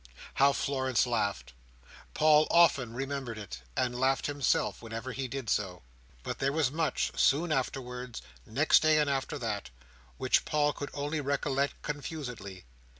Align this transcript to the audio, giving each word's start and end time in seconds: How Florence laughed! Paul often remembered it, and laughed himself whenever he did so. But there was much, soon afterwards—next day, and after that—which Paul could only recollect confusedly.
How 0.33 0.51
Florence 0.51 1.05
laughed! 1.05 1.53
Paul 2.15 2.47
often 2.49 2.91
remembered 2.95 3.37
it, 3.37 3.61
and 3.77 3.93
laughed 3.99 4.25
himself 4.25 4.81
whenever 4.81 5.11
he 5.11 5.27
did 5.27 5.47
so. 5.47 5.83
But 6.23 6.39
there 6.39 6.51
was 6.51 6.71
much, 6.71 7.11
soon 7.15 7.51
afterwards—next 7.51 8.79
day, 8.81 8.97
and 8.97 9.11
after 9.11 9.37
that—which 9.37 10.43
Paul 10.43 10.73
could 10.73 10.89
only 10.95 11.21
recollect 11.21 11.83
confusedly. 11.83 12.65